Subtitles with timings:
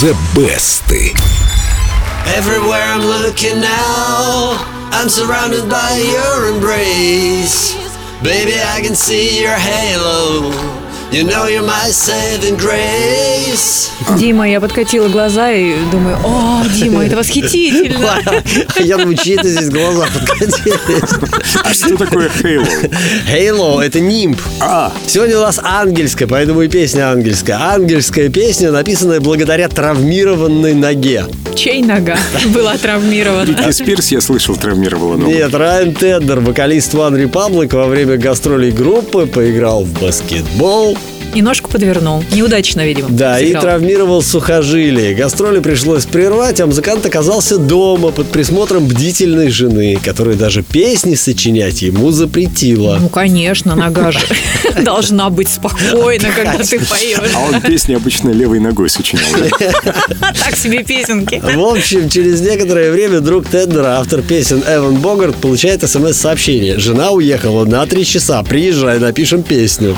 [0.00, 0.92] The Best.
[2.36, 4.58] Everywhere I'm looking now,
[4.92, 7.74] I'm surrounded by your embrace.
[8.22, 10.75] Baby, I can see your halo.
[11.12, 13.88] You know you're my saving grace.
[14.18, 18.18] Дима, я подкатила глаза и думаю, о, Дима, это восхитительно.
[18.78, 21.10] Я думаю, чьи это здесь глаза подкатились.
[21.64, 22.90] А что такое Halo?
[23.32, 24.38] Halo— это нимб.
[24.60, 27.56] А, Сегодня у нас ангельская, поэтому и песня ангельская.
[27.58, 31.24] Ангельская песня, написанная благодаря травмированной ноге.
[31.54, 32.18] Чей нога
[32.52, 33.44] была травмирована?
[33.46, 35.30] Бритни Спирс, я слышал, травмировала ногу.
[35.30, 40.95] Нет, Райан Теддер, вокалист One Republic, во время гастролей группы поиграл в баскетбол.
[41.36, 42.24] И ножку подвернул.
[42.32, 43.10] Неудачно, видимо.
[43.10, 43.62] Да, и сыграл.
[43.62, 45.14] травмировал сухожилие.
[45.14, 51.82] Гастроли пришлось прервать, а музыкант оказался дома под присмотром бдительной жены, которая даже песни сочинять
[51.82, 52.96] ему запретила.
[52.98, 54.20] Ну, конечно, нога же
[54.82, 57.30] должна быть спокойна, когда ты поешь.
[57.34, 59.26] А он песни обычно левой ногой сочинял.
[60.38, 61.42] Так себе песенки.
[61.44, 66.78] В общем, через некоторое время друг Теддера, автор песен Эван Богарт, получает смс-сообщение.
[66.78, 69.96] Жена уехала на три часа, приезжай, напишем песню.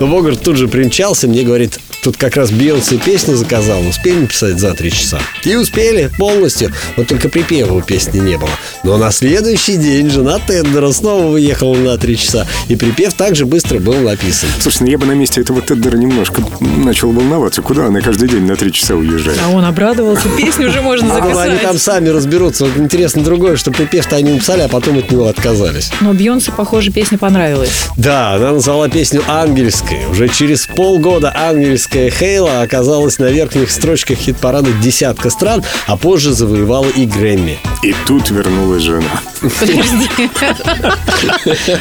[0.00, 4.58] Но Богарт тут же примчался, мне говорит, тут как раз Бейонсе песню заказал, успели написать
[4.58, 5.18] за три часа.
[5.44, 8.48] И успели полностью, вот только припева у песни не было.
[8.82, 13.78] Но на следующий день жена Теддера снова выехала на три часа, и припев также быстро
[13.78, 14.48] был написан.
[14.58, 17.60] Слушай, ну я бы на месте этого Теддера немножко начал волноваться.
[17.60, 19.38] Куда она каждый день на три часа уезжает?
[19.44, 21.82] А он обрадовался, песню уже можно А они там записать.
[21.82, 22.64] сами разберутся.
[22.64, 25.90] Вот интересно другое, что припев-то они написали, а потом от него отказались.
[26.00, 27.88] Но Бьонсе, похоже, песня понравилась.
[27.98, 30.06] Да, она назвала песню «Ангельской».
[30.10, 36.88] Уже через полгода ангельская Хейла оказалась на верхних строчках хит-парада десятка стран, а позже завоевала
[36.88, 37.58] и Грэмми.
[37.82, 39.20] И тут вернулась жена.
[39.40, 40.08] Подожди.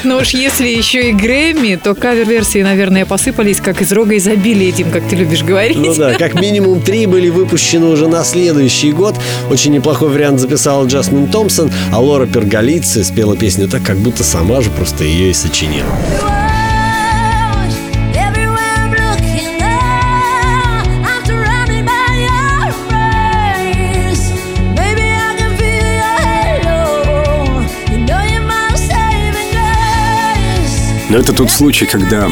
[0.04, 4.92] Ну уж если еще и Грэмми, то кавер-версии, наверное, посыпались как из рога изобилия, Дим,
[4.92, 5.78] как ты любишь говорить.
[5.78, 9.16] Ну да, как минимум три были выпущены уже на следующий год.
[9.50, 14.62] Очень неплохой вариант записала Джасмин Томпсон, а Лора Перголици спела песню так, как будто сама
[14.62, 15.88] же просто ее и сочинила.
[31.10, 32.28] Но это тот случай, когда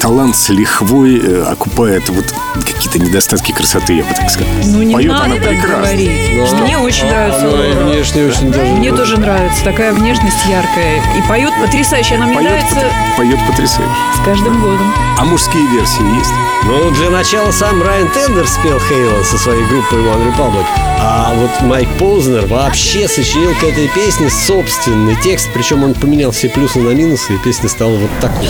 [0.00, 2.24] талант с лихвой э, окупает вот
[2.64, 4.52] какие-то недостатки красоты, я бы так сказал.
[4.66, 5.76] Ну не Поет надо она так прекрасно.
[5.78, 6.52] говорить.
[6.60, 7.84] Мне очень нравится Лора.
[7.84, 8.72] внешне очень даже.
[8.72, 9.64] Мне тоже нравится.
[9.64, 11.02] Такая внешность яркая.
[11.18, 12.14] И поет потрясающе.
[12.14, 13.92] Она мне Поет, нравится пот- поет потрясающе.
[14.22, 14.94] с каждым годом.
[15.18, 16.30] А мужские версии есть?
[16.64, 20.66] Ну, для начала сам Райан Тендер спел Хейла со своей группой One Republic.
[21.02, 25.48] А вот Майк Познер вообще сочинил к этой песне собственный текст.
[25.54, 28.48] Причем он поменял все плюсы на минусы, и песня стала вот такой.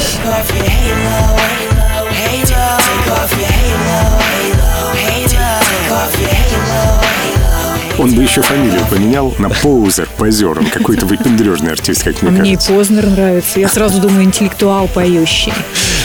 [7.99, 10.59] Он бы еще фамилию поменял на Поузер, позер.
[10.59, 12.73] Он какой-то выпендрежный артист, как А мне мне и кажется.
[12.73, 13.61] Познер нравится.
[13.61, 15.53] Я сразу думаю, интеллектуал поющий.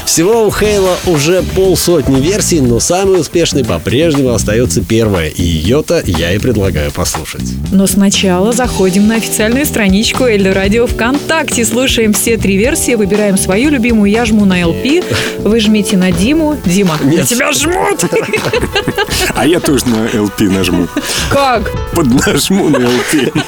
[0.06, 5.30] Всего у Хейла уже полсотни версий, но самой успешной по-прежнему остается первая.
[5.30, 7.44] И ее-то я и предлагаю послушать.
[7.72, 13.70] Но сначала заходим на официальную страничку Эльдо Радио ВКонтакте, слушаем все три версии, выбираем свою
[13.72, 14.10] любимую.
[14.12, 15.04] Я жму на ЛП,
[15.40, 16.56] вы жмите на Диму.
[16.66, 17.28] Дима, на Нет.
[17.28, 18.06] тебя жмут!
[19.34, 20.88] А я тоже на LP нажму.
[21.30, 21.70] Как?
[21.94, 23.44] Поднажму на LP.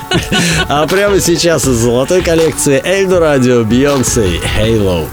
[0.68, 5.06] А прямо сейчас из золотой коллекции Эльдо Радио Бейонсе Halo.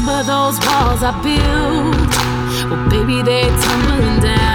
[0.00, 2.70] Remember those walls I built?
[2.70, 4.49] Well, baby, they're tumbling down.